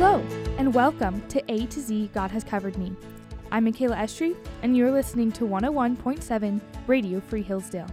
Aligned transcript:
Hello, 0.00 0.20
and 0.58 0.72
welcome 0.72 1.20
to 1.26 1.42
A 1.52 1.66
to 1.66 1.80
Z 1.80 2.10
God 2.14 2.30
Has 2.30 2.44
Covered 2.44 2.78
Me. 2.78 2.94
I'm 3.50 3.64
Michaela 3.64 3.96
Estrie, 3.96 4.36
and 4.62 4.76
you're 4.76 4.92
listening 4.92 5.32
to 5.32 5.44
101.7 5.44 6.60
Radio 6.86 7.18
Free 7.18 7.42
Hillsdale. 7.42 7.90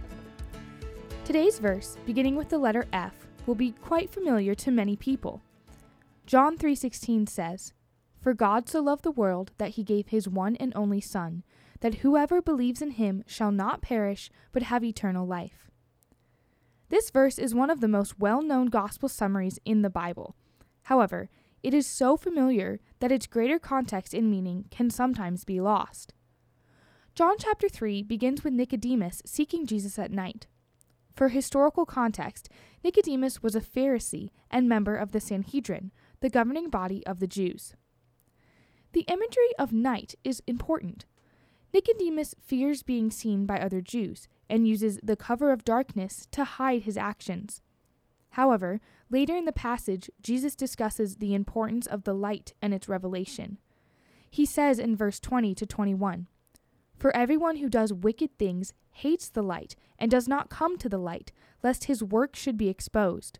Today's 1.24 1.58
verse, 1.58 1.96
beginning 2.06 2.36
with 2.36 2.48
the 2.48 2.58
letter 2.58 2.86
F, 2.92 3.26
will 3.44 3.56
be 3.56 3.72
quite 3.72 4.08
familiar 4.08 4.54
to 4.54 4.70
many 4.70 4.94
people. 4.94 5.42
John 6.26 6.56
3:16 6.56 7.26
says, 7.26 7.72
"For 8.20 8.32
God 8.34 8.68
so 8.68 8.80
loved 8.80 9.02
the 9.02 9.10
world 9.10 9.50
that 9.58 9.70
he 9.70 9.82
gave 9.82 10.06
his 10.06 10.28
one 10.28 10.54
and 10.60 10.72
only 10.76 11.00
son, 11.00 11.42
that 11.80 11.96
whoever 11.96 12.40
believes 12.40 12.80
in 12.80 12.92
him 12.92 13.24
shall 13.26 13.50
not 13.50 13.82
perish 13.82 14.30
but 14.52 14.62
have 14.62 14.84
eternal 14.84 15.26
life." 15.26 15.72
This 16.88 17.10
verse 17.10 17.36
is 17.36 17.52
one 17.52 17.68
of 17.68 17.80
the 17.80 17.88
most 17.88 18.20
well-known 18.20 18.66
gospel 18.66 19.08
summaries 19.08 19.58
in 19.64 19.82
the 19.82 19.90
Bible. 19.90 20.36
However, 20.82 21.30
it 21.66 21.74
is 21.74 21.84
so 21.84 22.16
familiar 22.16 22.78
that 23.00 23.10
its 23.10 23.26
greater 23.26 23.58
context 23.58 24.14
and 24.14 24.30
meaning 24.30 24.66
can 24.70 24.88
sometimes 24.88 25.44
be 25.44 25.60
lost. 25.60 26.14
John 27.16 27.34
chapter 27.40 27.68
3 27.68 28.04
begins 28.04 28.44
with 28.44 28.52
Nicodemus 28.52 29.20
seeking 29.26 29.66
Jesus 29.66 29.98
at 29.98 30.12
night. 30.12 30.46
For 31.16 31.30
historical 31.30 31.84
context, 31.84 32.48
Nicodemus 32.84 33.42
was 33.42 33.56
a 33.56 33.60
Pharisee 33.60 34.30
and 34.48 34.68
member 34.68 34.94
of 34.94 35.10
the 35.10 35.18
Sanhedrin, 35.18 35.90
the 36.20 36.30
governing 36.30 36.70
body 36.70 37.04
of 37.04 37.18
the 37.18 37.26
Jews. 37.26 37.74
The 38.92 39.04
imagery 39.08 39.50
of 39.58 39.72
night 39.72 40.14
is 40.22 40.44
important. 40.46 41.04
Nicodemus 41.74 42.36
fears 42.40 42.84
being 42.84 43.10
seen 43.10 43.44
by 43.44 43.58
other 43.58 43.80
Jews 43.80 44.28
and 44.48 44.68
uses 44.68 45.00
the 45.02 45.16
cover 45.16 45.50
of 45.50 45.64
darkness 45.64 46.28
to 46.30 46.44
hide 46.44 46.82
his 46.82 46.96
actions. 46.96 47.60
However, 48.36 48.82
later 49.08 49.34
in 49.34 49.46
the 49.46 49.50
passage, 49.50 50.10
Jesus 50.20 50.54
discusses 50.54 51.16
the 51.16 51.32
importance 51.32 51.86
of 51.86 52.04
the 52.04 52.12
light 52.12 52.52
and 52.60 52.74
its 52.74 52.86
revelation. 52.86 53.56
He 54.30 54.44
says 54.44 54.78
in 54.78 54.94
verse 54.94 55.18
20 55.20 55.54
to 55.54 55.64
21 55.64 56.26
For 56.98 57.16
everyone 57.16 57.56
who 57.56 57.70
does 57.70 57.94
wicked 57.94 58.36
things 58.38 58.74
hates 58.90 59.30
the 59.30 59.42
light 59.42 59.74
and 59.98 60.10
does 60.10 60.28
not 60.28 60.50
come 60.50 60.76
to 60.76 60.88
the 60.90 60.98
light, 60.98 61.32
lest 61.62 61.84
his 61.84 62.04
work 62.04 62.36
should 62.36 62.58
be 62.58 62.68
exposed. 62.68 63.38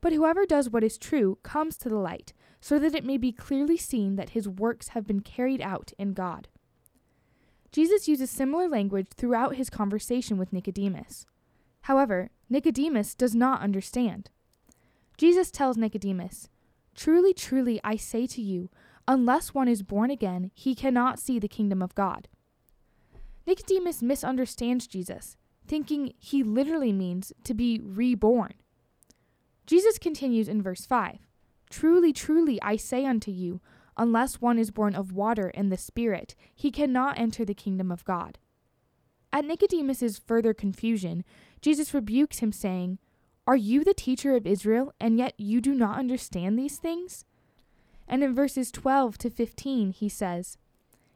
But 0.00 0.14
whoever 0.14 0.46
does 0.46 0.70
what 0.70 0.82
is 0.82 0.96
true 0.96 1.36
comes 1.42 1.76
to 1.76 1.90
the 1.90 1.98
light, 1.98 2.32
so 2.58 2.78
that 2.78 2.94
it 2.94 3.04
may 3.04 3.18
be 3.18 3.32
clearly 3.32 3.76
seen 3.76 4.16
that 4.16 4.30
his 4.30 4.48
works 4.48 4.88
have 4.88 5.06
been 5.06 5.20
carried 5.20 5.60
out 5.60 5.92
in 5.98 6.14
God. 6.14 6.48
Jesus 7.70 8.08
uses 8.08 8.30
similar 8.30 8.66
language 8.66 9.08
throughout 9.14 9.56
his 9.56 9.68
conversation 9.68 10.38
with 10.38 10.54
Nicodemus. 10.54 11.26
However, 11.82 12.30
Nicodemus 12.48 13.14
does 13.14 13.34
not 13.34 13.60
understand. 13.60 14.30
Jesus 15.16 15.50
tells 15.50 15.76
Nicodemus, 15.76 16.48
Truly, 16.94 17.34
truly, 17.34 17.80
I 17.84 17.96
say 17.96 18.26
to 18.26 18.40
you, 18.40 18.70
unless 19.06 19.54
one 19.54 19.68
is 19.68 19.82
born 19.82 20.10
again, 20.10 20.50
he 20.54 20.74
cannot 20.74 21.18
see 21.18 21.38
the 21.38 21.48
kingdom 21.48 21.82
of 21.82 21.94
God. 21.94 22.28
Nicodemus 23.46 24.02
misunderstands 24.02 24.86
Jesus, 24.86 25.36
thinking 25.66 26.12
he 26.18 26.42
literally 26.42 26.92
means 26.92 27.32
to 27.44 27.54
be 27.54 27.80
reborn. 27.82 28.54
Jesus 29.66 29.98
continues 29.98 30.48
in 30.48 30.62
verse 30.62 30.86
5 30.86 31.18
Truly, 31.68 32.12
truly, 32.12 32.60
I 32.62 32.76
say 32.76 33.04
unto 33.04 33.30
you, 33.30 33.60
unless 33.96 34.40
one 34.40 34.58
is 34.58 34.70
born 34.70 34.94
of 34.94 35.12
water 35.12 35.50
and 35.54 35.70
the 35.70 35.76
Spirit, 35.76 36.34
he 36.54 36.70
cannot 36.70 37.18
enter 37.18 37.44
the 37.44 37.54
kingdom 37.54 37.90
of 37.90 38.04
God. 38.04 38.38
At 39.36 39.44
Nicodemus's 39.44 40.16
further 40.16 40.54
confusion, 40.54 41.22
Jesus 41.60 41.92
rebukes 41.92 42.38
him, 42.38 42.52
saying, 42.52 42.98
Are 43.46 43.54
you 43.54 43.84
the 43.84 43.92
teacher 43.92 44.34
of 44.34 44.46
Israel, 44.46 44.94
and 44.98 45.18
yet 45.18 45.34
you 45.36 45.60
do 45.60 45.74
not 45.74 45.98
understand 45.98 46.58
these 46.58 46.78
things? 46.78 47.26
And 48.08 48.24
in 48.24 48.34
verses 48.34 48.70
12 48.70 49.18
to 49.18 49.28
15, 49.28 49.90
he 49.90 50.08
says, 50.08 50.56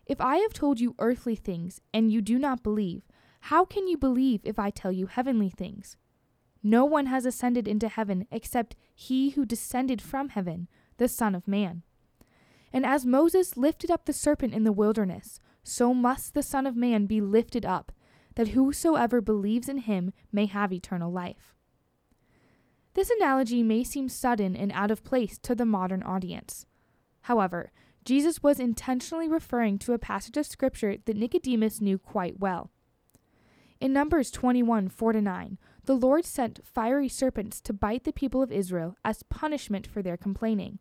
If 0.04 0.20
I 0.20 0.36
have 0.36 0.53
told 0.53 0.80
you 0.80 0.94
earthly 0.98 1.34
things, 1.34 1.80
and 1.94 2.12
you 2.12 2.20
do 2.20 2.38
not 2.38 2.62
believe, 2.62 3.04
how 3.44 3.64
can 3.64 3.88
you 3.88 3.97
believe 3.97 4.42
if 4.44 4.59
I 4.59 4.69
tell 4.69 4.92
you 4.92 5.06
heavenly 5.06 5.48
things? 5.48 5.97
No 6.62 6.84
one 6.84 7.06
has 7.06 7.25
ascended 7.25 7.66
into 7.66 7.88
heaven 7.88 8.26
except 8.30 8.76
he 8.94 9.30
who 9.30 9.47
descended 9.47 10.03
from 10.03 10.28
heaven, 10.28 10.69
the 10.98 11.09
Son 11.09 11.34
of 11.34 11.48
Man. 11.48 11.84
And 12.70 12.84
as 12.84 13.06
Moses 13.06 13.56
lifted 13.56 13.91
up 13.91 14.04
the 14.04 14.12
serpent 14.12 14.53
in 14.53 14.64
the 14.64 14.72
wilderness, 14.72 15.41
so 15.62 15.94
must 15.94 16.34
the 16.34 16.42
Son 16.42 16.66
of 16.66 16.76
Man 16.76 17.06
be 17.06 17.22
lifted 17.22 17.64
up, 17.64 17.92
that 18.34 18.48
whosoever 18.48 19.20
believes 19.20 19.68
in 19.68 19.78
him 19.78 20.12
may 20.32 20.46
have 20.46 20.72
eternal 20.72 21.10
life. 21.12 21.54
This 22.94 23.10
analogy 23.10 23.62
may 23.62 23.84
seem 23.84 24.08
sudden 24.08 24.56
and 24.56 24.72
out 24.72 24.91
of 24.91 25.04
place 25.04 25.38
to 25.38 25.54
the 25.54 25.64
modern 25.64 26.02
audience. 26.02 26.66
However, 27.22 27.72
Jesus 28.04 28.42
was 28.42 28.58
intentionally 28.58 29.28
referring 29.28 29.78
to 29.80 29.92
a 29.92 29.98
passage 29.98 30.36
of 30.36 30.46
Scripture 30.46 30.96
that 31.04 31.16
Nicodemus 31.16 31.80
knew 31.80 31.98
quite 31.98 32.41
well. 32.41 32.70
In 33.80 33.92
Numbers 33.92 34.30
21 34.30 34.88
4 34.88 35.12
9, 35.14 35.58
the 35.84 35.94
Lord 35.94 36.24
sent 36.24 36.64
fiery 36.64 37.08
serpents 37.08 37.60
to 37.62 37.72
bite 37.72 38.04
the 38.04 38.12
people 38.12 38.42
of 38.42 38.52
Israel 38.52 38.97
as 39.04 39.22
punishment 39.24 39.86
for 39.86 40.02
their 40.02 40.16
complaining. 40.16 40.78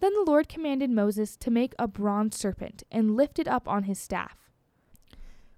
Then 0.00 0.12
the 0.14 0.24
Lord 0.26 0.48
commanded 0.48 0.90
Moses 0.90 1.36
to 1.36 1.50
make 1.50 1.74
a 1.78 1.88
bronze 1.88 2.36
serpent 2.36 2.82
and 2.90 3.16
lift 3.16 3.38
it 3.38 3.48
up 3.48 3.68
on 3.68 3.84
his 3.84 3.98
staff. 3.98 4.43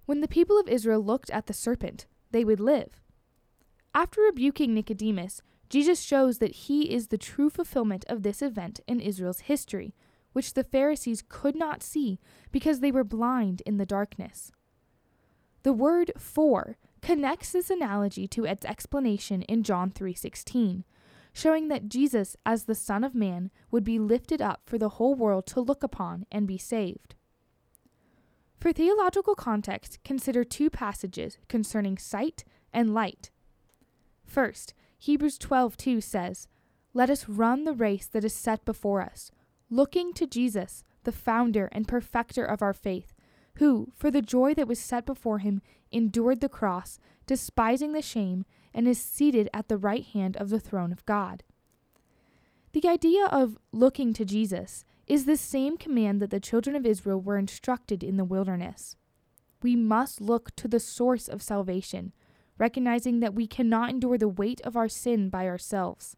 When 0.06 0.20
the 0.20 0.28
people 0.28 0.58
of 0.58 0.68
Israel 0.68 1.00
looked 1.00 1.30
at 1.30 1.46
the 1.46 1.52
serpent, 1.52 2.06
they 2.30 2.44
would 2.44 2.60
live. 2.60 3.02
After 3.92 4.20
rebuking 4.20 4.72
Nicodemus, 4.72 5.42
Jesus 5.68 6.00
shows 6.00 6.38
that 6.38 6.52
he 6.52 6.92
is 6.92 7.08
the 7.08 7.18
true 7.18 7.50
fulfillment 7.50 8.04
of 8.08 8.22
this 8.22 8.40
event 8.40 8.78
in 8.86 9.00
Israel's 9.00 9.40
history, 9.40 9.94
which 10.32 10.54
the 10.54 10.62
Pharisees 10.62 11.24
could 11.28 11.56
not 11.56 11.82
see 11.82 12.20
because 12.52 12.78
they 12.78 12.92
were 12.92 13.04
blind 13.04 13.62
in 13.66 13.78
the 13.78 13.86
darkness. 13.86 14.52
The 15.64 15.72
word 15.72 16.12
for 16.16 16.76
connects 17.02 17.50
this 17.50 17.68
analogy 17.68 18.28
to 18.28 18.44
its 18.44 18.64
explanation 18.64 19.42
in 19.42 19.64
John 19.64 19.90
3:16, 19.90 20.84
showing 21.32 21.66
that 21.66 21.88
Jesus 21.88 22.36
as 22.46 22.64
the 22.64 22.76
son 22.76 23.02
of 23.02 23.14
man 23.14 23.50
would 23.72 23.82
be 23.82 23.98
lifted 23.98 24.40
up 24.40 24.62
for 24.66 24.78
the 24.78 24.90
whole 24.90 25.16
world 25.16 25.46
to 25.48 25.60
look 25.60 25.82
upon 25.82 26.26
and 26.30 26.46
be 26.46 26.58
saved. 26.58 27.15
For 28.58 28.72
theological 28.72 29.34
context, 29.34 29.98
consider 30.04 30.42
two 30.42 30.70
passages 30.70 31.38
concerning 31.48 31.98
sight 31.98 32.44
and 32.72 32.94
light. 32.94 33.30
First, 34.24 34.74
Hebrews 34.98 35.38
12:2 35.38 36.00
says, 36.00 36.48
"Let 36.94 37.10
us 37.10 37.28
run 37.28 37.64
the 37.64 37.74
race 37.74 38.06
that 38.06 38.24
is 38.24 38.34
set 38.34 38.64
before 38.64 39.02
us, 39.02 39.30
looking 39.68 40.12
to 40.14 40.26
Jesus, 40.26 40.84
the 41.04 41.12
founder 41.12 41.68
and 41.70 41.86
perfecter 41.86 42.44
of 42.44 42.62
our 42.62 42.72
faith, 42.72 43.14
who, 43.56 43.92
for 43.94 44.10
the 44.10 44.22
joy 44.22 44.54
that 44.54 44.68
was 44.68 44.80
set 44.80 45.06
before 45.06 45.38
him, 45.38 45.62
endured 45.92 46.40
the 46.40 46.48
cross, 46.48 46.98
despising 47.26 47.92
the 47.92 48.02
shame, 48.02 48.44
and 48.74 48.88
is 48.88 49.00
seated 49.00 49.48
at 49.52 49.68
the 49.68 49.78
right 49.78 50.04
hand 50.04 50.36
of 50.36 50.48
the 50.48 50.60
throne 50.60 50.92
of 50.92 51.04
God." 51.06 51.44
The 52.72 52.88
idea 52.88 53.26
of 53.26 53.58
looking 53.72 54.12
to 54.14 54.24
Jesus 54.24 54.84
is 55.06 55.24
the 55.24 55.36
same 55.36 55.76
command 55.76 56.20
that 56.20 56.30
the 56.30 56.40
children 56.40 56.74
of 56.74 56.84
Israel 56.84 57.20
were 57.20 57.38
instructed 57.38 58.02
in 58.02 58.16
the 58.16 58.24
wilderness. 58.24 58.96
We 59.62 59.76
must 59.76 60.20
look 60.20 60.54
to 60.56 60.68
the 60.68 60.80
source 60.80 61.28
of 61.28 61.42
salvation, 61.42 62.12
recognizing 62.58 63.20
that 63.20 63.34
we 63.34 63.46
cannot 63.46 63.90
endure 63.90 64.18
the 64.18 64.28
weight 64.28 64.60
of 64.62 64.76
our 64.76 64.88
sin 64.88 65.28
by 65.28 65.46
ourselves. 65.46 66.16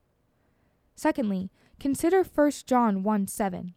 Secondly, 0.94 1.50
consider 1.78 2.22
1 2.22 2.50
John 2.66 3.02
1 3.02 3.26
7. 3.26 3.74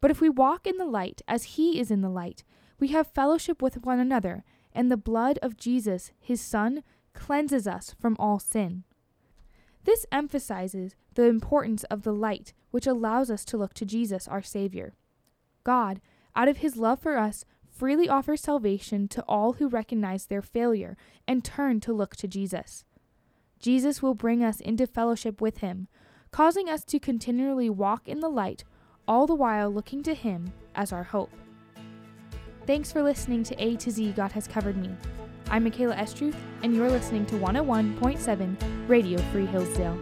But 0.00 0.10
if 0.10 0.20
we 0.20 0.28
walk 0.28 0.66
in 0.66 0.78
the 0.78 0.84
light 0.84 1.22
as 1.26 1.44
he 1.44 1.80
is 1.80 1.90
in 1.90 2.00
the 2.00 2.08
light, 2.08 2.44
we 2.78 2.88
have 2.88 3.12
fellowship 3.12 3.60
with 3.60 3.84
one 3.84 3.98
another, 3.98 4.44
and 4.72 4.90
the 4.90 4.96
blood 4.96 5.38
of 5.42 5.56
Jesus, 5.56 6.12
his 6.20 6.40
Son, 6.40 6.84
cleanses 7.12 7.66
us 7.66 7.94
from 7.98 8.16
all 8.18 8.38
sin. 8.38 8.84
This 9.88 10.04
emphasizes 10.12 10.96
the 11.14 11.22
importance 11.22 11.82
of 11.84 12.02
the 12.02 12.12
light, 12.12 12.52
which 12.70 12.86
allows 12.86 13.30
us 13.30 13.42
to 13.46 13.56
look 13.56 13.72
to 13.72 13.86
Jesus, 13.86 14.28
our 14.28 14.42
Savior. 14.42 14.92
God, 15.64 16.02
out 16.36 16.46
of 16.46 16.58
his 16.58 16.76
love 16.76 17.00
for 17.00 17.16
us, 17.16 17.46
freely 17.70 18.06
offers 18.06 18.42
salvation 18.42 19.08
to 19.08 19.22
all 19.22 19.54
who 19.54 19.66
recognize 19.66 20.26
their 20.26 20.42
failure 20.42 20.98
and 21.26 21.42
turn 21.42 21.80
to 21.80 21.94
look 21.94 22.16
to 22.16 22.28
Jesus. 22.28 22.84
Jesus 23.60 24.02
will 24.02 24.12
bring 24.12 24.44
us 24.44 24.60
into 24.60 24.86
fellowship 24.86 25.40
with 25.40 25.58
him, 25.58 25.88
causing 26.32 26.68
us 26.68 26.84
to 26.84 27.00
continually 27.00 27.70
walk 27.70 28.06
in 28.06 28.20
the 28.20 28.28
light, 28.28 28.64
all 29.08 29.26
the 29.26 29.34
while 29.34 29.70
looking 29.70 30.02
to 30.02 30.12
him 30.12 30.52
as 30.74 30.92
our 30.92 31.04
hope. 31.04 31.32
Thanks 32.66 32.92
for 32.92 33.02
listening 33.02 33.42
to 33.44 33.56
A 33.56 33.76
to 33.76 33.90
Z 33.90 34.12
God 34.12 34.32
Has 34.32 34.46
Covered 34.46 34.76
Me. 34.76 34.90
I'm 35.50 35.64
Michaela 35.64 35.94
Estruth, 35.94 36.36
and 36.62 36.74
you're 36.74 36.90
listening 36.90 37.24
to 37.26 37.36
101.7 37.36 38.88
Radio 38.88 39.18
Free 39.32 39.46
Hillsdale. 39.46 39.98